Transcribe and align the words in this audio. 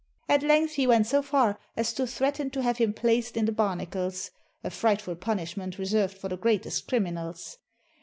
At 0.27 0.41
length 0.41 0.73
he 0.73 0.87
went 0.87 1.05
so 1.05 1.21
far 1.21 1.59
as 1.77 1.93
to 1.93 2.07
threaten 2.07 2.49
to 2.49 2.63
have 2.63 2.77
him 2.79 2.91
placed 2.91 3.37
in 3.37 3.45
the 3.45 3.51
barnacles, 3.51 4.31
a 4.63 4.71
frightful 4.71 5.15
jmnishment 5.15 5.77
reserved 5.77 6.17
for 6.17 6.27
the 6.27 6.37
greatest 6.37 6.87
criminals. 6.87 7.59